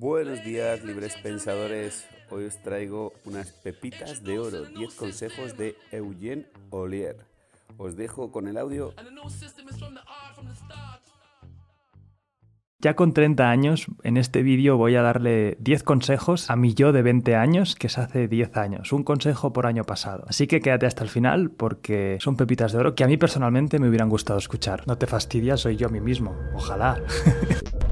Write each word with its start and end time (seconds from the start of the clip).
Buenos 0.00 0.44
días, 0.44 0.84
libres 0.84 1.16
pensadores. 1.16 2.06
Hoy 2.30 2.44
os 2.44 2.62
traigo 2.62 3.14
unas 3.24 3.50
pepitas 3.50 4.22
de 4.22 4.38
oro, 4.38 4.64
10 4.64 4.94
consejos 4.94 5.56
de 5.56 5.74
Eugene 5.90 6.46
Ollier. 6.70 7.16
Os 7.78 7.96
dejo 7.96 8.30
con 8.30 8.46
el 8.46 8.58
audio. 8.58 8.94
Ya 12.78 12.94
con 12.94 13.12
30 13.12 13.50
años, 13.50 13.86
en 14.04 14.18
este 14.18 14.44
vídeo 14.44 14.76
voy 14.76 14.94
a 14.94 15.02
darle 15.02 15.56
10 15.58 15.82
consejos 15.82 16.48
a 16.48 16.54
mi 16.54 16.74
yo 16.74 16.92
de 16.92 17.02
20 17.02 17.34
años, 17.34 17.74
que 17.74 17.88
es 17.88 17.98
hace 17.98 18.28
10 18.28 18.56
años. 18.56 18.92
Un 18.92 19.02
consejo 19.02 19.52
por 19.52 19.66
año 19.66 19.82
pasado. 19.82 20.22
Así 20.28 20.46
que 20.46 20.60
quédate 20.60 20.86
hasta 20.86 21.02
el 21.02 21.10
final 21.10 21.50
porque 21.50 22.18
son 22.20 22.36
pepitas 22.36 22.70
de 22.70 22.78
oro 22.78 22.94
que 22.94 23.02
a 23.02 23.08
mí 23.08 23.16
personalmente 23.16 23.80
me 23.80 23.88
hubieran 23.88 24.10
gustado 24.10 24.38
escuchar. 24.38 24.86
No 24.86 24.96
te 24.96 25.08
fastidias, 25.08 25.58
soy 25.58 25.74
yo 25.74 25.88
a 25.88 25.90
mí 25.90 26.00
mismo. 26.00 26.36
Ojalá. 26.54 27.02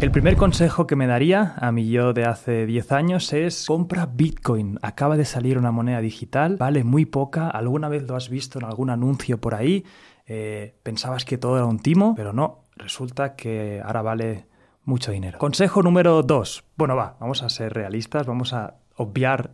El 0.00 0.10
primer 0.10 0.36
consejo 0.36 0.86
que 0.86 0.96
me 0.96 1.06
daría 1.06 1.54
a 1.56 1.70
mi 1.72 1.88
yo 1.88 2.12
de 2.12 2.24
hace 2.24 2.66
10 2.66 2.92
años 2.92 3.32
es 3.32 3.64
compra 3.66 4.06
Bitcoin. 4.06 4.78
Acaba 4.82 5.16
de 5.16 5.24
salir 5.24 5.56
una 5.56 5.70
moneda 5.70 6.00
digital, 6.00 6.56
vale 6.56 6.84
muy 6.84 7.06
poca, 7.06 7.48
alguna 7.48 7.88
vez 7.88 8.02
lo 8.02 8.16
has 8.16 8.28
visto 8.28 8.58
en 8.58 8.64
algún 8.64 8.90
anuncio 8.90 9.40
por 9.40 9.54
ahí, 9.54 9.84
eh, 10.26 10.74
pensabas 10.82 11.24
que 11.24 11.38
todo 11.38 11.56
era 11.56 11.66
un 11.66 11.78
timo, 11.78 12.14
pero 12.16 12.32
no, 12.32 12.64
resulta 12.76 13.36
que 13.36 13.80
ahora 13.84 14.02
vale 14.02 14.46
mucho 14.84 15.12
dinero. 15.12 15.38
Consejo 15.38 15.82
número 15.82 16.22
2. 16.22 16.64
Bueno, 16.76 16.96
va, 16.96 17.16
vamos 17.20 17.42
a 17.42 17.48
ser 17.48 17.72
realistas, 17.72 18.26
vamos 18.26 18.52
a 18.52 18.74
obviar 18.96 19.52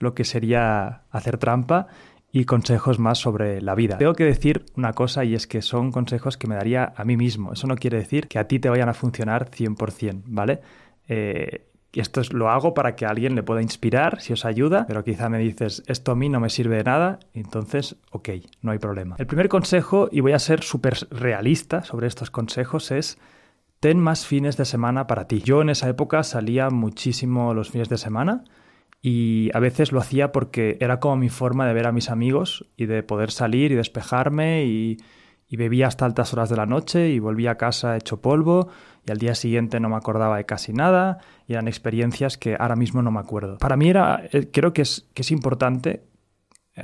lo 0.00 0.14
que 0.14 0.24
sería 0.24 1.02
hacer 1.10 1.38
trampa 1.38 1.86
y 2.30 2.44
consejos 2.44 2.98
más 2.98 3.18
sobre 3.18 3.60
la 3.62 3.74
vida. 3.74 3.98
Tengo 3.98 4.14
que 4.14 4.24
decir 4.24 4.66
una 4.76 4.92
cosa 4.92 5.24
y 5.24 5.34
es 5.34 5.46
que 5.46 5.62
son 5.62 5.92
consejos 5.92 6.36
que 6.36 6.46
me 6.46 6.56
daría 6.56 6.92
a 6.96 7.04
mí 7.04 7.16
mismo. 7.16 7.52
Eso 7.52 7.66
no 7.66 7.76
quiere 7.76 7.98
decir 7.98 8.28
que 8.28 8.38
a 8.38 8.46
ti 8.46 8.58
te 8.58 8.68
vayan 8.68 8.88
a 8.88 8.94
funcionar 8.94 9.50
100%, 9.50 10.22
¿vale? 10.26 10.60
Eh, 11.08 11.68
esto 11.92 12.20
lo 12.32 12.50
hago 12.50 12.74
para 12.74 12.94
que 12.94 13.06
a 13.06 13.08
alguien 13.08 13.34
le 13.34 13.42
pueda 13.42 13.62
inspirar, 13.62 14.20
si 14.20 14.32
os 14.32 14.44
ayuda, 14.44 14.84
pero 14.86 15.04
quizá 15.04 15.28
me 15.28 15.38
dices, 15.38 15.82
esto 15.86 16.12
a 16.12 16.14
mí 16.14 16.28
no 16.28 16.38
me 16.38 16.50
sirve 16.50 16.76
de 16.76 16.84
nada, 16.84 17.18
entonces, 17.32 17.96
ok, 18.10 18.28
no 18.60 18.72
hay 18.72 18.78
problema. 18.78 19.16
El 19.18 19.26
primer 19.26 19.48
consejo, 19.48 20.08
y 20.12 20.20
voy 20.20 20.32
a 20.32 20.38
ser 20.38 20.62
súper 20.62 21.08
realista 21.10 21.82
sobre 21.84 22.06
estos 22.06 22.30
consejos, 22.30 22.90
es 22.90 23.18
ten 23.80 23.98
más 23.98 24.26
fines 24.26 24.56
de 24.56 24.64
semana 24.64 25.06
para 25.06 25.26
ti. 25.26 25.40
Yo 25.40 25.62
en 25.62 25.70
esa 25.70 25.88
época 25.88 26.22
salía 26.24 26.68
muchísimo 26.68 27.54
los 27.54 27.70
fines 27.70 27.88
de 27.88 27.96
semana 27.96 28.44
y 29.00 29.50
a 29.54 29.60
veces 29.60 29.92
lo 29.92 30.00
hacía 30.00 30.32
porque 30.32 30.76
era 30.80 30.98
como 31.00 31.16
mi 31.16 31.28
forma 31.28 31.66
de 31.66 31.74
ver 31.74 31.86
a 31.86 31.92
mis 31.92 32.10
amigos 32.10 32.66
y 32.76 32.86
de 32.86 33.02
poder 33.02 33.30
salir 33.30 33.72
y 33.72 33.76
despejarme 33.76 34.64
y, 34.64 34.98
bebía 35.50 35.86
hasta 35.86 36.04
altas 36.04 36.34
horas 36.34 36.50
de 36.50 36.56
la 36.56 36.66
noche 36.66 37.08
y 37.08 37.20
volvía 37.20 37.52
a 37.52 37.54
casa 37.56 37.96
hecho 37.96 38.20
polvo 38.20 38.68
y 39.06 39.10
al 39.10 39.16
día 39.16 39.34
siguiente 39.34 39.80
no 39.80 39.88
me 39.88 39.96
acordaba 39.96 40.36
de 40.36 40.44
casi 40.44 40.74
nada 40.74 41.18
y 41.46 41.54
eran 41.54 41.68
experiencias 41.68 42.36
que 42.36 42.54
ahora 42.58 42.76
mismo 42.76 43.00
no 43.00 43.10
me 43.10 43.20
acuerdo. 43.20 43.56
Para 43.56 43.76
mí 43.76 43.88
era, 43.88 44.22
eh, 44.30 44.50
creo 44.52 44.74
que 44.74 44.82
es, 44.82 45.08
que 45.14 45.22
es 45.22 45.30
importante 45.30 46.02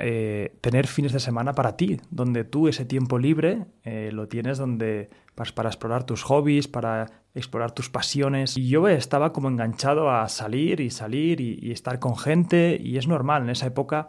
eh, 0.00 0.56
tener 0.60 0.86
fines 0.86 1.12
de 1.12 1.20
semana 1.20 1.52
para 1.52 1.76
ti, 1.76 2.00
donde 2.10 2.44
tú 2.44 2.68
ese 2.68 2.84
tiempo 2.84 3.18
libre 3.18 3.66
eh, 3.82 4.10
lo 4.12 4.28
tienes 4.28 4.58
donde 4.58 5.10
para, 5.34 5.52
para 5.54 5.68
explorar 5.68 6.04
tus 6.04 6.22
hobbies, 6.22 6.68
para 6.68 7.06
explorar 7.34 7.72
tus 7.72 7.90
pasiones. 7.90 8.56
Y 8.56 8.68
yo 8.68 8.88
estaba 8.88 9.32
como 9.32 9.48
enganchado 9.48 10.10
a 10.10 10.28
salir 10.28 10.80
y 10.80 10.90
salir 10.90 11.40
y, 11.40 11.70
estar 11.70 11.98
con 11.98 12.16
gente 12.16 12.80
y 12.80 12.96
es 12.96 13.06
normal, 13.06 13.44
en 13.44 13.50
esa 13.50 13.66
época 13.66 14.08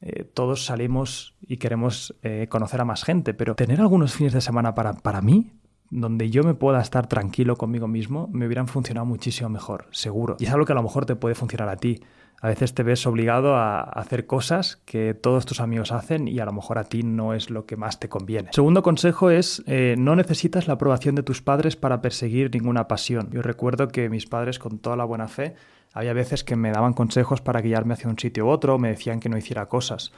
eh, 0.00 0.24
todos 0.24 0.64
salimos 0.64 1.36
y 1.40 1.56
queremos 1.56 2.14
conocer 2.48 2.80
a 2.80 2.84
más 2.84 3.04
gente, 3.04 3.34
pero 3.34 3.54
tener 3.54 3.80
algunos 3.80 4.14
fines 4.14 4.32
de 4.32 4.40
semana 4.40 4.74
para, 4.74 4.94
para 4.94 5.20
mí, 5.20 5.52
donde 6.00 6.30
yo 6.30 6.42
me 6.42 6.54
pueda 6.54 6.80
estar 6.80 7.06
tranquilo 7.06 7.56
conmigo 7.56 7.88
mismo, 7.88 8.28
me 8.32 8.46
hubieran 8.46 8.68
funcionado 8.68 9.06
muchísimo 9.06 9.48
mejor, 9.48 9.86
seguro. 9.90 10.36
Y 10.38 10.44
es 10.44 10.52
algo 10.52 10.66
que 10.66 10.72
a 10.72 10.76
lo 10.76 10.82
mejor 10.82 11.06
te 11.06 11.16
puede 11.16 11.34
funcionar 11.34 11.68
a 11.68 11.76
ti 11.76 12.00
a 12.44 12.48
veces 12.48 12.74
te 12.74 12.82
ves 12.82 13.06
obligado 13.06 13.56
a 13.56 13.80
hacer 13.80 14.26
cosas 14.26 14.76
que 14.84 15.14
todos 15.14 15.46
tus 15.46 15.60
amigos 15.60 15.92
hacen 15.92 16.28
y 16.28 16.40
a 16.40 16.44
lo 16.44 16.52
mejor 16.52 16.76
a 16.76 16.84
ti 16.84 17.02
no 17.02 17.32
es 17.32 17.48
lo 17.48 17.64
que 17.64 17.78
más 17.78 17.98
te 17.98 18.10
conviene. 18.10 18.50
Segundo 18.52 18.82
consejo 18.82 19.30
es 19.30 19.62
eh, 19.66 19.94
no 19.96 20.14
necesitas 20.14 20.66
la 20.66 20.74
aprobación 20.74 21.14
de 21.14 21.22
tus 21.22 21.40
padres 21.40 21.74
para 21.74 22.02
perseguir 22.02 22.50
ninguna 22.52 22.86
pasión. 22.86 23.30
Yo 23.30 23.40
recuerdo 23.40 23.88
que 23.88 24.10
mis 24.10 24.26
padres 24.26 24.58
con 24.58 24.78
toda 24.78 24.94
la 24.94 25.06
buena 25.06 25.26
fe 25.26 25.54
había 25.94 26.12
veces 26.12 26.44
que 26.44 26.54
me 26.54 26.70
daban 26.70 26.92
consejos 26.92 27.40
para 27.40 27.62
guiarme 27.62 27.94
hacia 27.94 28.10
un 28.10 28.18
sitio 28.18 28.44
u 28.44 28.48
otro, 28.50 28.78
me 28.78 28.88
decían 28.90 29.20
que 29.20 29.30
no 29.30 29.38
hiciera 29.38 29.64
cosas. 29.66 30.12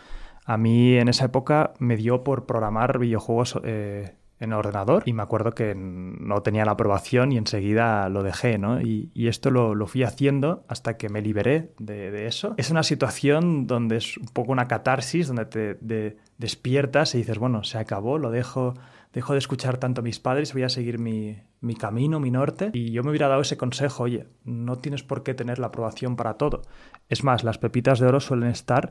A 0.44 0.56
mí 0.56 0.96
en 0.96 1.06
esa 1.06 1.26
época 1.26 1.74
me 1.78 1.96
dio 1.96 2.24
por 2.24 2.44
programar 2.44 2.98
videojuegos 2.98 3.60
eh, 3.62 4.16
en 4.38 4.52
ordenador 4.52 5.02
y 5.06 5.12
me 5.12 5.22
acuerdo 5.22 5.52
que 5.52 5.74
no 5.74 6.42
tenía 6.42 6.64
la 6.64 6.72
aprobación 6.72 7.32
y 7.32 7.38
enseguida 7.38 8.08
lo 8.08 8.22
dejé, 8.22 8.58
¿no? 8.58 8.80
Y, 8.80 9.10
esto 9.14 9.50
lo, 9.50 9.86
fui 9.86 10.02
haciendo 10.02 10.64
hasta 10.68 10.96
que 10.96 11.08
me 11.08 11.22
liberé 11.22 11.72
de, 11.78 12.26
eso. 12.26 12.54
Es 12.56 12.70
una 12.70 12.82
situación 12.82 13.66
donde 13.66 13.96
es 13.96 14.16
un 14.18 14.26
poco 14.26 14.52
una 14.52 14.68
catarsis, 14.68 15.28
donde 15.28 15.46
te 15.46 16.16
despiertas 16.38 17.14
y 17.14 17.18
dices, 17.18 17.38
bueno, 17.38 17.64
se 17.64 17.78
acabó, 17.78 18.18
lo 18.18 18.30
dejo, 18.30 18.74
dejo 19.12 19.32
de 19.32 19.38
escuchar 19.38 19.78
tanto 19.78 20.00
a 20.00 20.04
mis 20.04 20.20
padres, 20.20 20.52
voy 20.52 20.62
a 20.62 20.68
seguir 20.68 20.98
mi 20.98 21.74
camino, 21.78 22.20
mi 22.20 22.30
norte. 22.30 22.70
Y 22.72 22.92
yo 22.92 23.02
me 23.02 23.10
hubiera 23.10 23.28
dado 23.28 23.40
ese 23.40 23.56
consejo, 23.56 24.04
oye, 24.04 24.26
no 24.44 24.76
tienes 24.76 25.02
por 25.02 25.22
qué 25.22 25.34
tener 25.34 25.58
la 25.58 25.68
aprobación 25.68 26.14
para 26.14 26.34
todo. 26.34 26.62
Es 27.08 27.24
más, 27.24 27.42
las 27.42 27.58
pepitas 27.58 27.98
de 27.98 28.06
oro 28.06 28.20
suelen 28.20 28.50
estar 28.50 28.90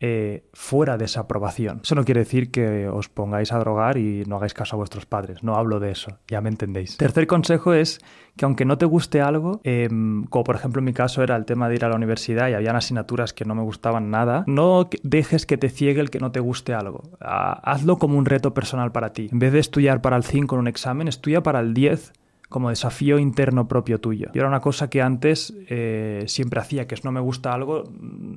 eh, 0.00 0.44
fuera 0.52 0.96
de 0.96 1.06
esa 1.06 1.20
aprobación. 1.20 1.80
Eso 1.82 1.94
no 1.94 2.04
quiere 2.04 2.20
decir 2.20 2.50
que 2.50 2.88
os 2.88 3.08
pongáis 3.08 3.52
a 3.52 3.58
drogar 3.58 3.98
y 3.98 4.24
no 4.26 4.36
hagáis 4.36 4.54
caso 4.54 4.76
a 4.76 4.78
vuestros 4.78 5.06
padres. 5.06 5.42
No 5.42 5.56
hablo 5.56 5.80
de 5.80 5.90
eso, 5.90 6.18
ya 6.28 6.40
me 6.40 6.48
entendéis. 6.48 6.96
Tercer 6.96 7.26
consejo 7.26 7.72
es 7.74 7.98
que 8.36 8.44
aunque 8.44 8.64
no 8.64 8.78
te 8.78 8.86
guste 8.86 9.20
algo, 9.20 9.60
em, 9.64 10.24
como 10.24 10.44
por 10.44 10.54
ejemplo 10.54 10.78
en 10.78 10.84
mi 10.84 10.92
caso 10.92 11.22
era 11.22 11.34
el 11.34 11.44
tema 11.44 11.68
de 11.68 11.74
ir 11.74 11.84
a 11.84 11.88
la 11.88 11.96
universidad 11.96 12.48
y 12.48 12.54
habían 12.54 12.76
asignaturas 12.76 13.32
que 13.32 13.44
no 13.44 13.54
me 13.54 13.62
gustaban 13.62 14.10
nada, 14.10 14.44
no 14.46 14.88
dejes 15.02 15.46
que 15.46 15.58
te 15.58 15.68
ciegue 15.68 16.00
el 16.00 16.10
que 16.10 16.20
no 16.20 16.30
te 16.30 16.40
guste 16.40 16.74
algo. 16.74 17.02
Ah, 17.20 17.60
hazlo 17.64 17.98
como 17.98 18.16
un 18.16 18.24
reto 18.24 18.54
personal 18.54 18.92
para 18.92 19.12
ti. 19.12 19.28
En 19.32 19.40
vez 19.40 19.52
de 19.52 19.58
estudiar 19.58 20.00
para 20.00 20.16
el 20.16 20.22
5 20.22 20.54
en 20.54 20.60
un 20.60 20.68
examen, 20.68 21.08
estudia 21.08 21.42
para 21.42 21.60
el 21.60 21.74
10 21.74 22.12
como 22.48 22.70
desafío 22.70 23.18
interno 23.18 23.68
propio 23.68 24.00
tuyo. 24.00 24.30
Y 24.32 24.38
era 24.38 24.48
una 24.48 24.60
cosa 24.60 24.88
que 24.88 25.02
antes 25.02 25.54
eh, 25.68 26.24
siempre 26.26 26.60
hacía, 26.60 26.86
que 26.86 26.94
es 26.94 27.04
no 27.04 27.12
me 27.12 27.20
gusta 27.20 27.52
algo, 27.52 27.84
mm, 27.84 28.36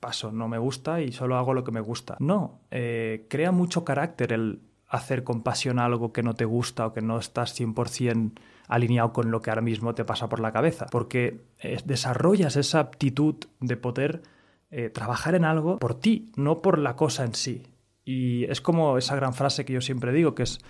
paso, 0.00 0.32
no 0.32 0.48
me 0.48 0.58
gusta 0.58 1.00
y 1.00 1.12
solo 1.12 1.36
hago 1.36 1.52
lo 1.52 1.62
que 1.62 1.72
me 1.72 1.80
gusta. 1.80 2.16
No, 2.20 2.60
eh, 2.70 3.26
crea 3.28 3.52
mucho 3.52 3.84
carácter 3.84 4.32
el 4.32 4.60
hacer 4.88 5.22
con 5.22 5.42
pasión 5.42 5.78
algo 5.78 6.12
que 6.12 6.22
no 6.22 6.34
te 6.34 6.44
gusta 6.44 6.86
o 6.86 6.92
que 6.92 7.02
no 7.02 7.18
estás 7.18 7.54
100% 7.54 8.32
alineado 8.66 9.12
con 9.12 9.30
lo 9.30 9.40
que 9.42 9.50
ahora 9.50 9.62
mismo 9.62 9.94
te 9.94 10.04
pasa 10.04 10.28
por 10.28 10.40
la 10.40 10.52
cabeza, 10.52 10.86
porque 10.90 11.44
eh, 11.58 11.78
desarrollas 11.84 12.56
esa 12.56 12.80
aptitud 12.80 13.36
de 13.60 13.76
poder 13.76 14.22
trabajar 14.92 15.34
en 15.34 15.44
algo 15.44 15.80
por 15.80 15.96
ti, 15.96 16.30
no 16.36 16.62
por 16.62 16.78
la 16.78 16.94
cosa 16.94 17.24
en 17.24 17.34
sí. 17.34 17.64
Y 18.04 18.44
es 18.44 18.60
como 18.60 18.98
esa 18.98 19.16
gran 19.16 19.34
frase 19.34 19.64
que 19.64 19.72
yo 19.72 19.80
siempre 19.80 20.12
digo, 20.12 20.36
que 20.36 20.44
es 20.44 20.60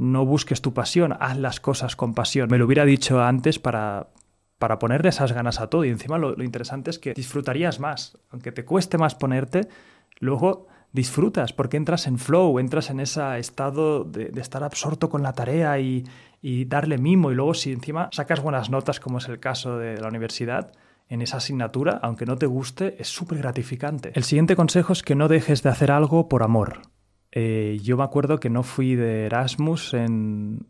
no 0.00 0.24
busques 0.24 0.62
tu 0.62 0.72
pasión, 0.72 1.14
haz 1.20 1.36
las 1.36 1.60
cosas 1.60 1.94
con 1.94 2.14
pasión. 2.14 2.48
Me 2.50 2.56
lo 2.56 2.64
hubiera 2.64 2.86
dicho 2.86 3.22
antes 3.22 3.58
para, 3.58 4.08
para 4.58 4.78
ponerle 4.78 5.10
esas 5.10 5.32
ganas 5.32 5.60
a 5.60 5.68
todo. 5.68 5.84
Y 5.84 5.90
encima 5.90 6.16
lo, 6.16 6.42
interesante 6.42 6.88
es 6.88 6.98
que 6.98 7.12
disfrutarías 7.12 7.80
más. 7.80 8.16
Aunque 8.30 8.50
te 8.50 8.64
cueste 8.64 8.96
más 8.96 9.14
ponerte, 9.14 9.68
luego 10.18 10.68
disfrutas 10.92 11.52
porque 11.52 11.76
entras 11.76 12.06
en 12.06 12.18
flow, 12.18 12.58
entras 12.58 12.88
en 12.88 12.98
ese 13.00 13.38
estado 13.38 14.04
de, 14.04 14.32
estar 14.40 14.64
absorto 14.64 15.10
con 15.10 15.22
la 15.22 15.34
tarea 15.34 15.78
y, 15.78 16.04
y, 16.40 16.64
darle 16.64 16.96
mimo. 16.96 17.30
Y 17.30 17.34
luego 17.34 17.52
si 17.52 17.70
encima 17.70 18.08
sacas 18.10 18.40
buenas 18.40 18.70
notas, 18.70 19.00
como 19.00 19.18
es 19.18 19.28
el 19.28 19.38
caso 19.38 19.76
de 19.76 20.00
la 20.00 20.08
universidad, 20.08 20.72
en 21.08 21.20
esa 21.20 21.36
asignatura, 21.36 22.00
aunque 22.02 22.24
no 22.24 22.36
te 22.36 22.46
guste, 22.46 22.96
es 22.98 23.08
súper 23.08 23.36
gratificante. 23.38 24.12
El 24.14 24.24
siguiente 24.24 24.56
consejo 24.56 24.94
es 24.94 25.02
que 25.02 25.14
no 25.14 25.28
dejes 25.28 25.62
de 25.62 25.68
hacer 25.68 25.90
algo 25.90 26.26
por 26.26 26.42
amor. 26.42 26.80
Eh, 27.32 27.78
yo 27.82 27.96
me 27.96 28.04
acuerdo 28.04 28.38
que 28.38 28.50
no 28.50 28.62
fui 28.62 28.94
de 28.94 29.26
Erasmus 29.26 29.94
en, 29.94 30.66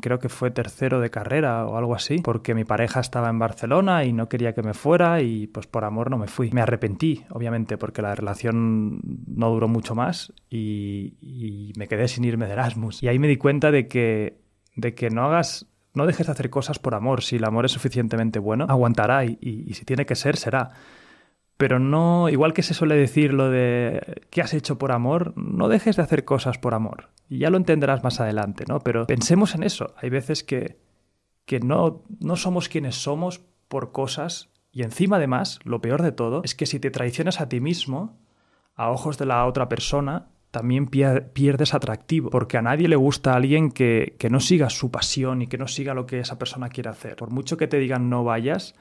creo 0.00 0.18
que 0.18 0.28
fue 0.28 0.50
tercero 0.50 1.00
de 1.00 1.10
carrera 1.10 1.66
o 1.66 1.76
algo 1.76 1.94
así, 1.94 2.18
porque 2.18 2.54
mi 2.54 2.64
pareja 2.64 3.00
estaba 3.00 3.28
en 3.28 3.38
Barcelona 3.38 4.04
y 4.04 4.12
no 4.12 4.28
quería 4.28 4.54
que 4.54 4.62
me 4.62 4.74
fuera 4.74 5.20
y 5.20 5.46
pues 5.46 5.66
por 5.66 5.84
amor 5.84 6.10
no 6.10 6.18
me 6.18 6.26
fui. 6.26 6.50
Me 6.50 6.60
arrepentí, 6.60 7.24
obviamente, 7.30 7.76
porque 7.78 8.02
la 8.02 8.14
relación 8.14 9.00
no 9.26 9.50
duró 9.50 9.68
mucho 9.68 9.94
más 9.94 10.32
y, 10.50 11.72
me 11.76 11.86
quedé 11.86 12.08
sin 12.08 12.24
irme 12.24 12.46
de 12.46 12.52
Erasmus. 12.52 13.02
Y 13.02 13.08
ahí 13.08 13.18
me 13.18 13.28
di 13.28 13.36
cuenta 13.36 13.70
de 13.70 13.86
que, 13.86 14.38
de 14.76 14.94
que 14.94 15.10
no 15.10 15.24
hagas... 15.24 15.66
No 15.94 16.06
dejes 16.06 16.26
de 16.26 16.32
hacer 16.32 16.50
cosas 16.50 16.78
por 16.78 16.94
amor. 16.94 17.22
Si 17.22 17.36
el 17.36 17.44
amor 17.44 17.64
es 17.64 17.72
suficientemente 17.72 18.38
bueno, 18.38 18.66
aguantará 18.68 19.24
y 19.24 19.72
si 19.72 19.84
tiene 19.84 20.06
que 20.06 20.14
ser, 20.14 20.36
será 20.36 20.70
pero 21.58 21.78
no, 21.78 22.30
igual 22.30 22.54
que 22.54 22.62
se 22.62 22.72
suele 22.72 22.94
decir 22.94 23.34
lo 23.34 23.50
de 23.50 24.22
¿qué 24.30 24.40
has 24.40 24.54
hecho 24.54 24.78
por 24.78 24.92
amor? 24.92 25.34
No 25.36 25.68
dejes 25.68 25.96
de 25.96 26.02
hacer 26.02 26.24
cosas 26.24 26.56
por 26.56 26.72
amor. 26.72 27.10
Y 27.28 27.38
ya 27.38 27.50
lo 27.50 27.58
entenderás 27.58 28.02
más 28.02 28.20
adelante, 28.20 28.64
¿no? 28.66 28.78
Pero 28.78 29.06
pensemos 29.06 29.54
en 29.54 29.64
eso. 29.64 29.92
Hay 29.98 30.08
veces 30.08 30.42
que, 30.44 30.78
que 31.44 31.60
no, 31.60 32.04
no 32.20 32.36
somos 32.36 32.68
quienes 32.68 32.94
somos 32.94 33.42
por 33.68 33.92
cosas 33.92 34.48
y 34.72 34.82
encima 34.82 35.16
además, 35.16 35.58
lo 35.64 35.80
peor 35.80 36.02
de 36.02 36.12
todo 36.12 36.42
es 36.44 36.54
que 36.54 36.66
si 36.66 36.78
te 36.78 36.92
traicionas 36.92 37.40
a 37.40 37.48
ti 37.48 37.60
mismo, 37.60 38.16
a 38.76 38.90
ojos 38.90 39.18
de 39.18 39.26
la 39.26 39.44
otra 39.46 39.68
persona, 39.68 40.28
también 40.52 40.86
pierdes 40.86 41.74
atractivo, 41.74 42.30
porque 42.30 42.58
a 42.58 42.62
nadie 42.62 42.86
le 42.86 42.96
gusta 42.96 43.32
a 43.32 43.36
alguien 43.36 43.70
que, 43.70 44.14
que 44.18 44.30
no 44.30 44.38
siga 44.38 44.70
su 44.70 44.90
pasión 44.90 45.42
y 45.42 45.48
que 45.48 45.58
no 45.58 45.66
siga 45.68 45.94
lo 45.94 46.06
que 46.06 46.20
esa 46.20 46.38
persona 46.38 46.68
quiere 46.68 46.90
hacer. 46.90 47.16
Por 47.16 47.30
mucho 47.30 47.56
que 47.56 47.66
te 47.66 47.78
digan 47.78 48.08
no 48.08 48.22
vayas 48.22 48.76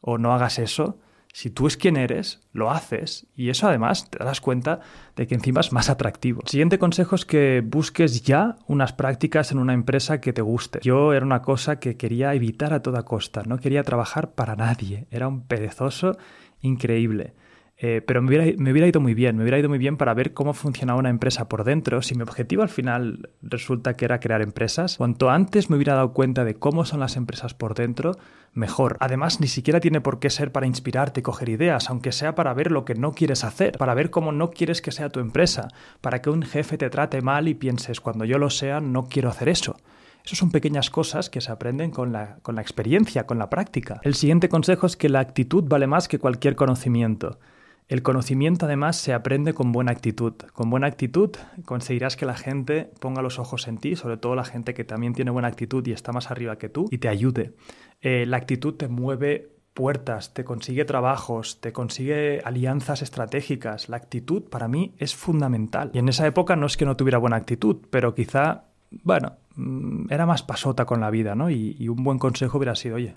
o 0.00 0.18
no 0.18 0.32
hagas 0.32 0.58
eso, 0.58 0.98
si 1.34 1.50
tú 1.50 1.66
es 1.66 1.76
quien 1.76 1.96
eres, 1.96 2.40
lo 2.52 2.70
haces 2.70 3.26
y 3.34 3.48
eso 3.50 3.66
además 3.66 4.08
te 4.08 4.22
das 4.22 4.40
cuenta 4.40 4.78
de 5.16 5.26
que 5.26 5.34
encima 5.34 5.62
es 5.62 5.72
más 5.72 5.90
atractivo. 5.90 6.42
El 6.42 6.48
siguiente 6.48 6.78
consejo 6.78 7.16
es 7.16 7.24
que 7.24 7.60
busques 7.60 8.22
ya 8.22 8.54
unas 8.68 8.92
prácticas 8.92 9.50
en 9.50 9.58
una 9.58 9.72
empresa 9.72 10.20
que 10.20 10.32
te 10.32 10.42
guste. 10.42 10.78
Yo 10.82 11.12
era 11.12 11.26
una 11.26 11.42
cosa 11.42 11.80
que 11.80 11.96
quería 11.96 12.34
evitar 12.34 12.72
a 12.72 12.82
toda 12.82 13.02
costa, 13.02 13.42
no 13.46 13.58
quería 13.58 13.82
trabajar 13.82 14.34
para 14.34 14.54
nadie, 14.54 15.08
era 15.10 15.26
un 15.26 15.44
perezoso 15.44 16.16
increíble. 16.60 17.34
Eh, 17.76 18.02
pero 18.06 18.22
me 18.22 18.28
hubiera, 18.28 18.44
me 18.56 18.70
hubiera, 18.70 18.86
ido 18.86 19.00
muy 19.00 19.14
bien, 19.14 19.36
me 19.36 19.42
hubiera 19.42 19.58
ido 19.58 19.68
muy 19.68 19.78
bien 19.78 19.96
para 19.96 20.14
ver 20.14 20.32
cómo 20.32 20.54
funcionaba 20.54 20.98
una 20.98 21.10
empresa 21.10 21.48
por 21.48 21.64
dentro. 21.64 22.02
Si 22.02 22.14
mi 22.14 22.22
objetivo 22.22 22.62
al 22.62 22.68
final 22.68 23.30
resulta 23.42 23.94
que 23.94 24.04
era 24.04 24.20
crear 24.20 24.42
empresas, 24.42 24.96
cuanto 24.96 25.28
antes 25.28 25.70
me 25.70 25.76
hubiera 25.76 25.94
dado 25.94 26.12
cuenta 26.12 26.44
de 26.44 26.54
cómo 26.54 26.84
son 26.84 27.00
las 27.00 27.16
empresas 27.16 27.52
por 27.52 27.74
dentro, 27.74 28.12
mejor. 28.52 28.96
Además, 29.00 29.40
ni 29.40 29.48
siquiera 29.48 29.80
tiene 29.80 30.00
por 30.00 30.20
qué 30.20 30.30
ser 30.30 30.52
para 30.52 30.68
inspirarte 30.68 31.20
y 31.20 31.22
coger 31.24 31.48
ideas, 31.48 31.90
aunque 31.90 32.12
sea 32.12 32.36
para 32.36 32.54
ver 32.54 32.70
lo 32.70 32.84
que 32.84 32.94
no 32.94 33.12
quieres 33.12 33.42
hacer, 33.42 33.76
para 33.76 33.94
ver 33.94 34.10
cómo 34.10 34.30
no 34.30 34.50
quieres 34.50 34.80
que 34.80 34.92
sea 34.92 35.10
tu 35.10 35.18
empresa, 35.18 35.68
para 36.00 36.22
que 36.22 36.30
un 36.30 36.42
jefe 36.42 36.78
te 36.78 36.90
trate 36.90 37.22
mal 37.22 37.48
y 37.48 37.54
pienses, 37.54 38.00
cuando 38.00 38.24
yo 38.24 38.38
lo 38.38 38.50
sea, 38.50 38.80
no 38.80 39.08
quiero 39.08 39.30
hacer 39.30 39.48
eso. 39.48 39.76
Esas 40.24 40.38
son 40.38 40.50
pequeñas 40.50 40.88
cosas 40.88 41.28
que 41.28 41.40
se 41.42 41.52
aprenden 41.52 41.90
con 41.90 42.12
la, 42.12 42.38
con 42.40 42.54
la 42.54 42.62
experiencia, 42.62 43.26
con 43.26 43.38
la 43.38 43.50
práctica. 43.50 44.00
El 44.04 44.14
siguiente 44.14 44.48
consejo 44.48 44.86
es 44.86 44.96
que 44.96 45.10
la 45.10 45.20
actitud 45.20 45.64
vale 45.66 45.86
más 45.86 46.08
que 46.08 46.18
cualquier 46.18 46.54
conocimiento. 46.56 47.38
El 47.86 48.02
conocimiento 48.02 48.64
además 48.64 48.96
se 48.96 49.12
aprende 49.12 49.52
con 49.52 49.70
buena 49.70 49.92
actitud. 49.92 50.32
Con 50.54 50.70
buena 50.70 50.86
actitud 50.86 51.30
conseguirás 51.66 52.16
que 52.16 52.24
la 52.24 52.34
gente 52.34 52.90
ponga 52.98 53.20
los 53.20 53.38
ojos 53.38 53.68
en 53.68 53.76
ti, 53.76 53.94
sobre 53.94 54.16
todo 54.16 54.34
la 54.34 54.44
gente 54.44 54.72
que 54.72 54.84
también 54.84 55.12
tiene 55.12 55.30
buena 55.30 55.48
actitud 55.48 55.86
y 55.86 55.92
está 55.92 56.10
más 56.12 56.30
arriba 56.30 56.56
que 56.56 56.70
tú, 56.70 56.88
y 56.90 56.98
te 56.98 57.08
ayude. 57.08 57.52
Eh, 58.00 58.24
la 58.26 58.38
actitud 58.38 58.74
te 58.74 58.88
mueve 58.88 59.50
puertas, 59.74 60.32
te 60.32 60.44
consigue 60.44 60.86
trabajos, 60.86 61.60
te 61.60 61.72
consigue 61.72 62.40
alianzas 62.44 63.02
estratégicas. 63.02 63.90
La 63.90 63.98
actitud 63.98 64.44
para 64.44 64.66
mí 64.66 64.94
es 64.96 65.14
fundamental. 65.14 65.90
Y 65.92 65.98
en 65.98 66.08
esa 66.08 66.26
época 66.26 66.56
no 66.56 66.66
es 66.66 66.78
que 66.78 66.86
no 66.86 66.96
tuviera 66.96 67.18
buena 67.18 67.36
actitud, 67.36 67.82
pero 67.90 68.14
quizá, 68.14 68.64
bueno, 69.02 69.34
mm, 69.56 70.10
era 70.10 70.24
más 70.24 70.42
pasota 70.42 70.86
con 70.86 71.00
la 71.00 71.10
vida, 71.10 71.34
¿no? 71.34 71.50
Y, 71.50 71.76
y 71.78 71.88
un 71.88 72.02
buen 72.02 72.18
consejo 72.18 72.56
hubiera 72.56 72.76
sido, 72.76 72.96
oye, 72.96 73.14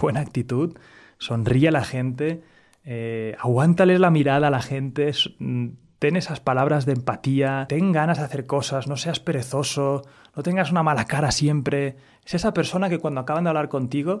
buena 0.00 0.18
actitud, 0.18 0.76
sonríe 1.18 1.68
a 1.68 1.72
la 1.72 1.84
gente, 1.84 2.42
eh, 2.92 3.36
aguántales 3.38 4.00
la 4.00 4.10
mirada 4.10 4.48
a 4.48 4.50
la 4.50 4.62
gente, 4.62 5.12
mm, 5.38 5.68
ten 6.00 6.16
esas 6.16 6.40
palabras 6.40 6.86
de 6.86 6.94
empatía, 6.94 7.66
ten 7.68 7.92
ganas 7.92 8.18
de 8.18 8.24
hacer 8.24 8.46
cosas, 8.46 8.88
no 8.88 8.96
seas 8.96 9.20
perezoso, 9.20 10.02
no 10.34 10.42
tengas 10.42 10.72
una 10.72 10.82
mala 10.82 11.04
cara 11.04 11.30
siempre. 11.30 11.98
Es 12.24 12.34
esa 12.34 12.52
persona 12.52 12.88
que 12.88 12.98
cuando 12.98 13.20
acaban 13.20 13.44
de 13.44 13.50
hablar 13.50 13.68
contigo, 13.68 14.18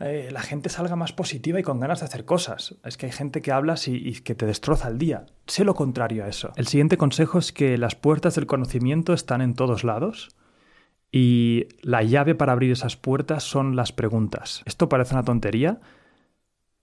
eh, 0.00 0.30
la 0.32 0.40
gente 0.40 0.68
salga 0.68 0.96
más 0.96 1.12
positiva 1.12 1.60
y 1.60 1.62
con 1.62 1.78
ganas 1.78 2.00
de 2.00 2.06
hacer 2.06 2.24
cosas. 2.24 2.74
Es 2.84 2.96
que 2.96 3.06
hay 3.06 3.12
gente 3.12 3.40
que 3.40 3.52
hablas 3.52 3.86
y, 3.86 3.94
y, 3.94 4.14
que 4.14 4.34
te 4.34 4.46
destroza 4.46 4.88
el 4.88 4.98
día. 4.98 5.26
Sé 5.46 5.62
lo 5.62 5.74
contrario 5.74 6.24
a 6.24 6.28
eso. 6.28 6.50
El 6.56 6.66
siguiente 6.66 6.96
consejo 6.96 7.38
es 7.38 7.52
que 7.52 7.78
las 7.78 7.94
puertas 7.94 8.34
del 8.34 8.46
conocimiento 8.46 9.12
están 9.12 9.42
en 9.42 9.54
todos 9.54 9.84
lados 9.84 10.30
y 11.12 11.68
la 11.82 12.02
llave 12.02 12.34
para 12.34 12.50
abrir 12.50 12.72
esas 12.72 12.96
puertas 12.96 13.44
son 13.44 13.76
las 13.76 13.92
preguntas. 13.92 14.64
Esto 14.64 14.88
parece 14.88 15.14
una 15.14 15.22
tontería, 15.22 15.78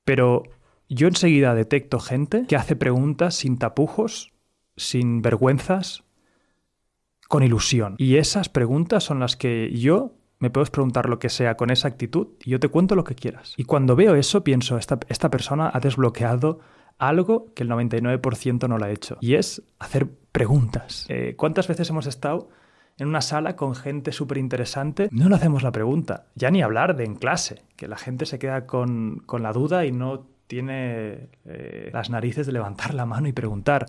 pero 0.06 0.44
yo 0.90 1.08
enseguida 1.08 1.54
detecto 1.54 2.00
gente 2.00 2.46
que 2.48 2.56
hace 2.56 2.76
preguntas 2.76 3.36
sin 3.36 3.58
tapujos, 3.58 4.34
sin 4.76 5.22
vergüenzas, 5.22 6.04
con 7.28 7.44
ilusión. 7.44 7.96
Y 7.98 8.18
esas 8.18 8.50
preguntas 8.50 9.04
son 9.04 9.20
las 9.20 9.38
que 9.38 9.72
yo 9.72 10.16
me 10.40 10.50
puedes 10.50 10.70
preguntar 10.70 11.08
lo 11.08 11.20
que 11.20 11.30
sea 11.30 11.56
con 11.56 11.70
esa 11.70 11.88
actitud 11.88 12.30
y 12.44 12.52
yo 12.52 12.60
te 12.60 12.70
cuento 12.70 12.96
lo 12.96 13.04
que 13.04 13.16
quieras. 13.16 13.54
Y 13.58 13.66
cuando 13.66 13.96
veo 13.96 14.16
eso, 14.16 14.44
pienso, 14.44 14.78
esta, 14.78 15.00
esta 15.10 15.30
persona 15.30 15.70
ha 15.74 15.80
desbloqueado 15.80 16.60
algo 16.98 17.54
que 17.54 17.64
el 17.64 17.70
99% 17.70 18.68
no 18.68 18.78
lo 18.78 18.86
ha 18.86 18.90
hecho. 18.90 19.18
Y 19.22 19.36
es 19.36 19.62
hacer 19.80 20.10
preguntas. 20.32 21.06
Eh, 21.10 21.36
¿Cuántas 21.38 21.68
veces 21.68 21.90
hemos 21.90 22.08
estado 22.08 22.50
en 22.98 23.08
una 23.08 23.22
sala 23.22 23.56
con 23.56 23.76
gente 23.76 24.12
súper 24.12 24.38
interesante? 24.38 25.10
No 25.12 25.30
le 25.30 25.36
hacemos 25.36 25.62
la 25.62 25.72
pregunta. 25.72 26.28
Ya 26.36 26.52
ni 26.52 26.62
hablar 26.62 26.96
de 26.96 27.06
en 27.06 27.16
clase, 27.16 27.64
que 27.76 27.88
la 27.88 27.98
gente 27.98 28.26
se 28.26 28.40
queda 28.40 28.66
con, 28.66 29.20
con 29.26 29.44
la 29.44 29.54
duda 29.54 29.86
y 29.86 29.92
no 29.92 30.28
tiene 30.50 31.30
eh, 31.46 31.92
las 31.94 32.10
narices 32.10 32.48
de 32.48 32.54
levantar 32.54 32.96
la 32.96 33.06
mano 33.06 33.28
y 33.28 33.34
preguntar. 33.34 33.86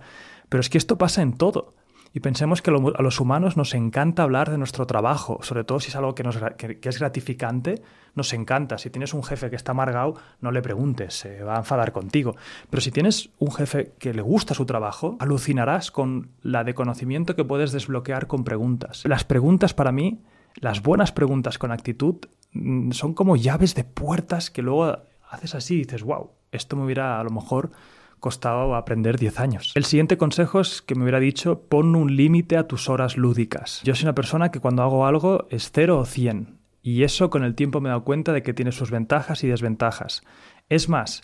Pero 0.51 0.61
es 0.61 0.69
que 0.69 0.77
esto 0.77 0.99
pasa 0.99 1.23
en 1.23 1.33
todo. 1.33 1.75
Y 2.13 2.21
pensemos 2.21 2.61
que 2.61 2.71
a 2.71 3.03
los 3.03 3.21
humanos 3.21 3.57
nos 3.57 3.73
encanta 3.73 4.25
hablar 4.25 4.51
de 4.51 4.59
nuestro 4.59 4.87
trabajo, 4.87 5.39
sobre 5.43 5.65
todo 5.65 5.81
si 5.81 5.89
es 5.89 5.97
algo 5.97 6.15
que, 6.15 6.23
nos, 6.23 6.39
que, 6.59 6.79
es 6.83 6.99
gratificante, 6.99 7.83
nos 8.15 8.35
encanta. 8.35 8.77
Si 8.77 8.91
tienes 8.91 9.15
un 9.15 9.23
jefe 9.23 9.49
que 9.49 9.57
está 9.57 9.73
amargado, 9.73 10.17
no 10.41 10.51
le 10.51 10.61
preguntes, 10.61 11.15
se 11.15 11.43
va 11.43 11.55
a 11.55 11.59
enfadar 11.61 11.93
contigo. 11.93 12.35
Pero 12.69 12.81
si 12.83 12.91
tienes 12.91 13.31
un 13.39 13.53
jefe 13.53 13.93
que 13.99 14.13
le 14.13 14.23
gusta 14.23 14.53
su 14.53 14.67
trabajo, 14.67 15.17
alucinarás 15.19 15.91
con 15.91 16.33
la 16.43 16.63
de 16.63 16.75
conocimiento 16.75 17.37
que 17.37 17.45
puedes 17.45 17.73
desbloquear 17.73 18.27
con 18.27 18.45
preguntas. 18.45 19.03
Las 19.07 19.25
preguntas 19.25 19.73
para 19.73 19.93
mí, 19.93 20.21
las 20.57 20.83
buenas 20.83 21.13
preguntas 21.13 21.57
con 21.57 21.73
actitud, 21.73 22.17
mm, 22.53 22.91
son 22.91 23.15
como 23.15 23.37
llaves 23.37 23.75
de 23.77 23.85
puertas 23.85 24.51
que 24.51 24.63
luego 24.63 24.99
haces 25.31 25.55
así 25.55 25.77
y 25.77 25.85
dices, 25.85 26.03
wow, 26.03 26.33
esto 26.53 26.77
me 26.77 26.85
hubiera 26.85 27.21
a 27.21 27.25
lo 27.25 27.31
mejor 27.31 27.71
costado 28.19 28.75
aprender 28.75 29.19
10 29.19 29.41
años. 29.41 29.73
El 29.75 29.85
siguiente 29.85 30.19
consejo 30.19 30.61
es 30.61 30.83
que 30.83 30.95
me 30.95 31.03
hubiera 31.03 31.21
dicho, 31.21 31.63
pon 31.69 31.97
un 31.97 32.17
límite 32.17 32.57
a 32.57 32.69
tus 32.69 32.89
horas 32.89 33.17
lúdicas. 33.17 33.81
Yo 33.83 33.95
soy 33.95 34.05
una 34.05 34.15
persona 34.15 34.51
que 34.51 34.61
cuando 34.61 34.83
hago 34.83 35.07
algo 35.07 35.47
es 35.51 35.71
0 35.73 35.99
o 35.99 36.05
100. 36.05 36.59
Y 36.83 37.03
eso 37.03 37.31
con 37.31 37.45
el 37.45 37.55
tiempo 37.55 37.81
me 37.81 37.89
he 37.89 37.91
dado 37.91 38.05
cuenta 38.05 38.33
de 38.33 38.43
que 38.43 38.55
tiene 38.55 38.73
sus 38.73 38.91
ventajas 38.91 39.43
y 39.43 39.49
desventajas. 39.49 40.23
Es 40.69 40.89
más, 40.89 41.23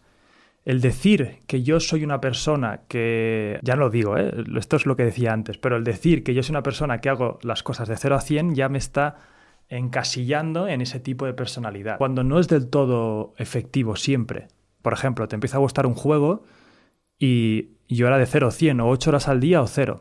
el 0.65 0.81
decir 0.81 1.39
que 1.47 1.63
yo 1.63 1.81
soy 1.81 2.05
una 2.05 2.21
persona 2.21 2.81
que, 2.89 3.59
ya 3.63 3.75
no 3.77 3.83
lo 3.83 3.91
digo, 3.91 4.19
¿eh? 4.19 4.33
esto 4.57 4.77
es 4.77 4.85
lo 4.85 4.97
que 4.97 5.05
decía 5.05 5.33
antes, 5.33 5.59
pero 5.59 5.77
el 5.77 5.85
decir 5.85 6.25
que 6.25 6.35
yo 6.35 6.43
soy 6.43 6.53
una 6.53 6.63
persona 6.63 7.01
que 7.01 7.09
hago 7.09 7.39
las 7.43 7.63
cosas 7.63 7.89
de 7.89 7.97
0 7.97 8.17
a 8.17 8.21
100 8.21 8.55
ya 8.55 8.69
me 8.69 8.79
está 8.79 9.17
encasillando 9.69 10.69
en 10.69 10.81
ese 10.81 11.01
tipo 11.01 11.25
de 11.27 11.35
personalidad, 11.35 11.99
cuando 11.99 12.25
no 12.25 12.39
es 12.39 12.49
del 12.49 12.69
todo 12.69 13.35
efectivo 13.39 13.97
siempre. 13.97 14.49
Por 14.87 14.93
ejemplo, 14.93 15.27
te 15.27 15.35
empieza 15.35 15.57
a 15.57 15.59
gustar 15.59 15.85
un 15.85 15.97
juego 15.97 16.45
y 17.19 17.71
yo 17.89 18.07
era 18.07 18.19
de 18.19 18.27
0 18.27 18.47
a 18.47 18.51
100 18.53 18.81
o 18.83 18.89
8 18.89 19.11
horas 19.11 19.27
al 19.27 19.41
día 19.41 19.61
o 19.61 19.67
0. 19.67 20.01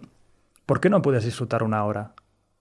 ¿Por 0.68 0.80
qué 0.80 0.92
no 0.92 1.02
puedes 1.02 1.26
disfrutar 1.26 1.64
una 1.64 1.84
hora 1.86 2.14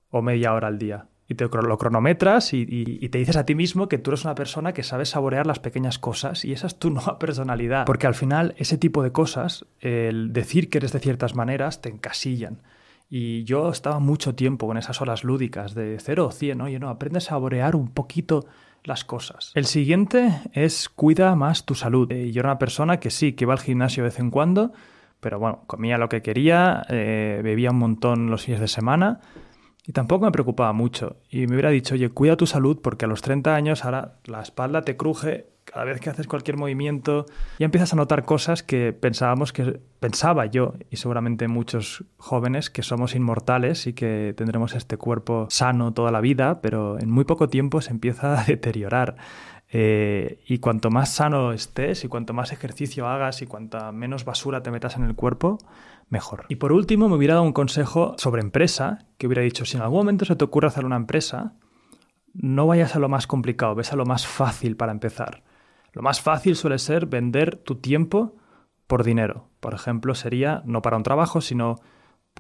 o 0.09 0.23
media 0.23 0.55
hora 0.55 0.69
al 0.69 0.79
día? 0.79 1.09
Y 1.29 1.35
te 1.35 1.45
lo 1.45 1.77
cronometras 1.77 2.55
y, 2.55 2.65
te 3.11 3.19
dices 3.19 3.37
a 3.37 3.45
ti 3.45 3.55
mismo 3.55 3.89
que 3.89 3.99
tú 3.99 4.11
eres 4.11 4.25
una 4.25 4.35
persona 4.35 4.73
que 4.73 4.83
sabe 4.83 5.05
saborear 5.05 5.47
las 5.47 5.59
pequeñas 5.59 5.99
cosas 5.99 6.47
y 6.47 6.55
esa 6.55 6.67
es 6.67 6.79
tu 6.79 6.89
nueva 6.95 7.19
personalidad. 7.19 7.85
Porque 7.85 8.07
al 8.07 8.15
final 8.15 8.55
ese 8.57 8.79
tipo 8.79 9.03
de 9.03 9.13
cosas, 9.13 9.67
el 9.81 10.33
decir 10.33 10.71
que 10.71 10.79
eres 10.79 10.93
de 10.95 11.01
ciertas 11.01 11.35
maneras, 11.35 11.83
te 11.83 11.91
encasillan. 11.91 12.63
Y 13.11 13.45
yo 13.45 13.69
estaba 13.69 13.99
mucho 13.99 14.35
tiempo 14.35 14.67
con 14.67 14.79
esas 14.79 15.03
horas 15.03 15.25
lúdicas 15.25 15.75
de 15.75 15.99
0 16.01 16.29
o 16.29 16.31
100, 16.31 16.59
oye, 16.63 16.79
no, 16.79 16.89
aprende 16.89 17.19
a 17.19 17.21
saborear 17.21 17.77
un 17.77 17.89
poquito 17.93 18.47
las 18.85 19.05
cosas. 19.05 19.51
El 19.55 19.65
siguiente 19.65 20.41
es 20.53 20.89
cuida 20.89 21.35
más 21.35 21.65
tu 21.65 21.75
salud. 21.75 22.11
Eh, 22.13 22.31
yo 22.31 22.41
era 22.41 22.51
una 22.51 22.59
persona 22.59 23.01
que 23.01 23.11
sí, 23.11 23.33
que 23.33 23.45
iba 23.45 23.53
al 23.53 23.61
gimnasio 23.61 24.03
de 24.03 24.11
vez 24.11 24.19
en 24.21 24.31
cuando, 24.31 24.73
pero 25.21 25.39
bueno, 25.39 25.65
comía 25.67 25.99
lo 25.99 26.09
que 26.09 26.23
quería, 26.23 26.85
eh, 26.89 27.41
bebía 27.43 27.71
un 27.71 27.79
montón 27.79 28.31
los 28.31 28.45
fines 28.45 28.61
de 28.61 28.69
semana 28.69 29.21
y 29.87 29.93
tampoco 29.93 30.25
me 30.27 30.33
preocupaba 30.33 30.73
mucho. 30.73 31.17
Y 31.31 31.47
me 31.47 31.55
hubiera 31.55 31.71
dicho, 31.71 31.95
oye, 31.95 32.11
cuida 32.11 32.37
tu 32.37 32.47
salud 32.47 32.81
porque 32.83 33.07
a 33.07 33.09
los 33.09 33.23
30 33.23 33.55
años 33.55 33.85
ahora 33.85 34.19
la 34.25 34.41
espalda 34.41 34.83
te 34.83 34.97
cruje 34.97 35.54
cada 35.75 35.87
vez 35.87 35.99
que 35.99 36.09
haces 36.09 36.29
cualquier 36.29 36.57
movimiento, 36.57 37.27
ya 37.59 37.65
empiezas 37.65 37.93
a 37.93 37.97
notar 37.97 38.25
cosas 38.25 38.63
que 38.63 38.93
pensábamos 38.93 39.53
que 39.53 39.81
pensaba 39.99 40.47
yo 40.47 40.75
y 40.89 40.99
seguramente 40.99 41.49
muchos 41.49 42.05
jóvenes 42.17 42.71
que 42.71 42.85
somos 42.85 43.17
inmortales 43.17 43.89
y 43.89 43.93
que 43.93 44.35
tendremos 44.37 44.77
este 44.77 44.97
cuerpo 44.97 45.49
sano 45.51 45.93
toda 45.93 46.13
la 46.13 46.21
vida, 46.21 46.61
pero 46.61 47.01
en 47.01 47.11
muy 47.11 47.25
poco 47.25 47.49
tiempo 47.49 47.81
se 47.81 47.91
empieza 47.91 48.41
a 48.41 48.45
deteriorar. 48.45 49.17
Eh, 49.69 50.45
y 50.47 50.59
cuanto 50.59 50.91
más 50.91 51.13
sano 51.13 51.51
estés 51.51 52.05
y 52.05 52.09
cuanto 52.09 52.35
más 52.35 52.53
ejercicio 52.53 53.09
hagas 53.09 53.43
y 53.43 53.47
cuanta 53.47 53.91
menos 53.91 54.25
basura 54.25 54.63
te 54.63 54.71
metas 54.71 54.95
en 54.95 55.03
el 55.03 55.17
cuerpo, 55.17 55.59
mejor. 56.09 56.45
Y 56.49 56.55
por 56.55 56.71
último, 56.71 57.09
me 57.09 57.17
hubiera 57.17 57.35
dado 57.35 57.47
un 57.47 57.53
consejo 57.53 58.15
sobre 58.17 58.43
empresa, 58.43 59.07
que 59.19 59.27
hubiera 59.27 59.43
dicho, 59.43 59.65
si 59.65 59.77
en 59.77 59.83
algún 59.83 59.99
momento 59.99 60.25
se 60.25 60.37
te 60.37 60.45
ocurre 60.45 60.69
hacer 60.69 60.85
una 60.85 60.95
empresa, 60.95 61.55
no 62.33 62.69
vayas 62.69 62.95
a 62.95 63.01
lo 63.01 63.09
más 63.09 63.27
complicado, 63.27 63.75
ves 63.75 63.93
a 63.93 63.97
lo 63.97 64.07
más 64.07 64.25
fácil 64.25 64.77
para 64.77 64.93
empezar. 64.93 65.43
Lo 65.95 66.03
más 66.03 66.21
fácil 66.21 66.57
suele 66.57 66.79
ser 66.79 67.07
vender 67.07 67.57
tu 67.57 67.77
tiempo 67.77 68.37
por 68.87 69.05
dinero. 69.05 69.49
Por 69.61 69.75
ejemplo, 69.75 70.15
sería 70.15 70.63
no 70.67 70.83
para 70.83 70.97
un 70.97 71.03
trabajo, 71.03 71.41
sino 71.41 71.77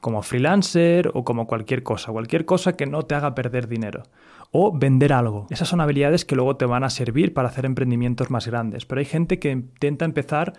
como 0.00 0.22
freelancer 0.22 1.10
o 1.14 1.24
como 1.24 1.46
cualquier 1.46 1.82
cosa, 1.82 2.12
cualquier 2.12 2.44
cosa 2.44 2.76
que 2.76 2.86
no 2.86 3.02
te 3.02 3.14
haga 3.14 3.34
perder 3.34 3.68
dinero. 3.68 4.02
O 4.50 4.76
vender 4.76 5.12
algo. 5.12 5.46
Esas 5.50 5.68
son 5.68 5.80
habilidades 5.80 6.24
que 6.24 6.36
luego 6.36 6.56
te 6.56 6.66
van 6.66 6.84
a 6.84 6.90
servir 6.90 7.32
para 7.32 7.48
hacer 7.48 7.64
emprendimientos 7.64 8.30
más 8.30 8.46
grandes. 8.46 8.86
Pero 8.86 8.98
hay 8.98 9.04
gente 9.04 9.38
que 9.38 9.50
intenta 9.50 10.04
empezar, 10.04 10.52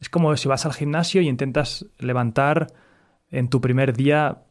es 0.00 0.08
como 0.08 0.36
si 0.36 0.48
vas 0.48 0.66
al 0.66 0.74
gimnasio 0.74 1.22
y 1.22 1.28
intentas 1.28 1.86
levantar 1.98 2.68
en 3.30 3.48
tu 3.48 3.60
primer 3.60 3.94
día 3.94 4.42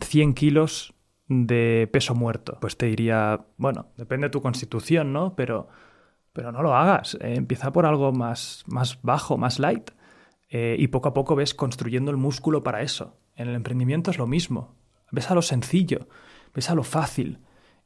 100 0.00 0.34
kilos 0.34 0.94
de 1.28 1.88
peso 1.92 2.14
muerto. 2.14 2.58
Pues 2.60 2.76
te 2.76 2.86
diría, 2.86 3.40
bueno, 3.56 3.86
depende 3.96 4.26
de 4.26 4.30
tu 4.30 4.40
constitución, 4.40 5.12
¿no? 5.12 5.34
Pero, 5.36 5.68
pero 6.32 6.52
no 6.52 6.62
lo 6.62 6.74
hagas. 6.74 7.16
Eh, 7.20 7.34
empieza 7.36 7.72
por 7.72 7.86
algo 7.86 8.12
más, 8.12 8.64
más 8.66 9.00
bajo, 9.02 9.36
más 9.36 9.58
light. 9.58 9.90
Eh, 10.48 10.76
y 10.78 10.88
poco 10.88 11.08
a 11.08 11.14
poco 11.14 11.36
ves 11.36 11.54
construyendo 11.54 12.10
el 12.10 12.16
músculo 12.16 12.62
para 12.62 12.82
eso. 12.82 13.16
En 13.36 13.48
el 13.48 13.54
emprendimiento 13.54 14.10
es 14.10 14.18
lo 14.18 14.26
mismo. 14.26 14.74
Ves 15.12 15.30
a 15.30 15.34
lo 15.34 15.42
sencillo, 15.42 16.08
ves 16.54 16.70
a 16.70 16.74
lo 16.74 16.82
fácil. 16.82 17.40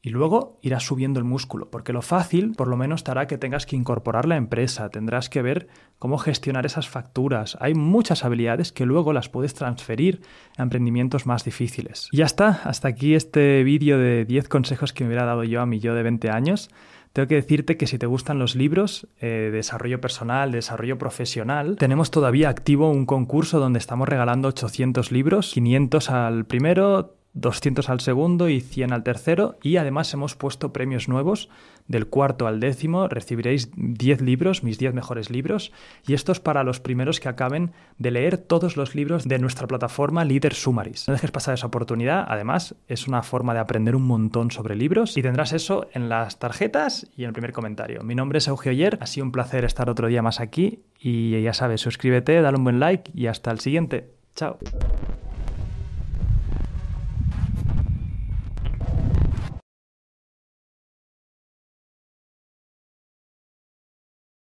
Y 0.07 0.11
luego 0.11 0.59
irás 0.61 0.83
subiendo 0.83 1.19
el 1.19 1.25
músculo, 1.25 1.71
porque 1.71 1.95
lo 1.95 2.03
fácil 2.03 2.53
por 2.53 2.69
lo 2.69 2.77
menos 2.77 3.05
te 3.05 3.11
hará 3.11 3.27
que 3.27 3.39
tengas 3.39 3.65
que 3.65 3.75
incorporar 3.75 4.27
la 4.27 4.37
empresa, 4.37 4.91
tendrás 4.91 5.31
que 5.31 5.41
ver 5.41 5.69
cómo 5.99 6.19
gestionar 6.19 6.67
esas 6.67 6.91
facturas. 6.91 7.57
Hay 7.59 7.73
muchas 7.73 8.23
habilidades 8.23 8.71
que 8.71 8.85
luego 8.85 9.15
las 9.15 9.31
puedes 9.31 9.55
transferir 9.55 10.21
a 10.59 10.63
emprendimientos 10.63 11.25
más 11.25 11.43
difíciles. 11.43 12.09
Y 12.13 12.19
ya 12.19 12.27
está, 12.27 12.61
hasta 12.65 12.89
aquí 12.89 13.15
este 13.15 13.65
vídeo 13.65 13.97
de 13.97 14.27
10 14.27 14.49
consejos 14.49 14.93
que 14.93 15.05
me 15.05 15.09
hubiera 15.09 15.25
dado 15.25 15.43
yo 15.43 15.63
a 15.63 15.67
mi 15.67 15.81
yo 15.81 15.95
de 15.95 16.03
20 16.03 16.29
años. 16.29 16.69
Tengo 17.14 17.28
que 17.28 17.37
decirte 17.37 17.76
que 17.76 17.87
si 17.87 17.97
te 17.97 18.06
gustan 18.06 18.40
los 18.40 18.56
libros, 18.56 19.06
eh, 19.21 19.50
desarrollo 19.52 20.00
personal, 20.00 20.50
desarrollo 20.50 20.99
profesional, 20.99 21.76
tenemos 21.78 22.11
todavía 22.11 22.49
activo 22.49 22.90
un 22.90 23.06
concurso 23.06 23.61
donde 23.61 23.78
estamos 23.78 24.09
regalando 24.09 24.49
800 24.49 25.12
libros, 25.12 25.52
500 25.54 26.11
al 26.11 26.44
primero, 26.44 27.14
200 27.35 27.88
al 27.88 28.00
segundo 28.00 28.49
y 28.49 28.61
100 28.61 28.92
al 28.92 29.04
tercero 29.04 29.56
y 29.62 29.76
además 29.76 30.12
hemos 30.12 30.35
puesto 30.35 30.73
premios 30.73 31.09
nuevos 31.09 31.50
del 31.87 32.07
cuarto 32.07 32.47
al 32.47 32.61
décimo 32.61 33.09
recibiréis 33.09 33.71
10 33.76 34.23
libros, 34.23 34.62
mis 34.62 34.79
10 34.79 34.95
mejores 34.95 35.31
libros 35.31 35.73
y 36.07 36.14
esto 36.14 36.33
es 36.33 36.41
para 36.41 36.64
los 36.64 36.81
primeros 36.81 37.21
que 37.21 37.29
acaben 37.29 37.73
de 37.99 38.11
leer 38.11 38.38
todos 38.38 38.76
los 38.76 38.95
libros 38.95 39.29
de 39.29 39.38
nuestra 39.38 39.67
plataforma 39.67 40.25
Leader 40.25 40.55
Summaries. 40.55 41.07
No 41.09 41.14
dejes 41.14 41.31
pasar 41.31 41.55
esa 41.55 41.67
oportunidad, 41.67 42.25
además 42.26 42.75
es 42.88 43.07
una 43.07 43.23
forma 43.23 43.55
de 43.55 43.61
aprender 43.61 43.97
un 43.97 44.07
montón 44.07 44.50
sobre 44.50 44.76
libros 44.76 45.17
y 45.17 45.23
tendrás 45.23 45.53
eso 45.53 45.88
en 45.93 46.09
las 46.09 46.38
tarjetas 46.38 47.07
y 47.17 47.23
en 47.23 47.29
el 47.29 47.33
primer 47.33 47.53
comentario. 47.53 48.03
Mi 48.03 48.14
nombre 48.14 48.38
es 48.38 48.49
Eugeo 48.49 48.73
Yer, 48.73 48.99
ha 49.00 49.07
sido 49.07 49.26
un 49.26 49.33
placer 49.33 49.64
estar 49.64 49.91
otro 49.91 50.09
día 50.09 50.23
más 50.23 50.41
aquí 50.41 50.85
y 50.99 51.43
ya 51.43 51.53
sabes, 51.53 51.83
suscríbete, 51.83 52.41
dale 52.41 52.57
un 52.57 52.64
buen 52.64 52.81
like 52.81 53.11
y 53.14 53.26
hasta 53.26 53.50
el 53.50 53.61
siguiente. 53.61 54.11
Chao. 54.35 54.59